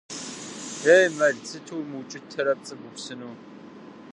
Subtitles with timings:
[0.95, 3.31] Ей, мэл, сыту умыукӀытэрэ пцӀы быупсыну!